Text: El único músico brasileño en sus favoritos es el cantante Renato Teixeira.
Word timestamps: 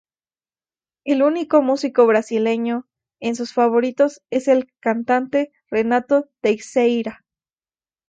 El 1.05 1.21
único 1.21 1.61
músico 1.61 2.07
brasileño 2.07 2.87
en 3.19 3.35
sus 3.35 3.53
favoritos 3.53 4.23
es 4.31 4.47
el 4.47 4.67
cantante 4.79 5.51
Renato 5.69 6.27
Teixeira. 6.41 7.23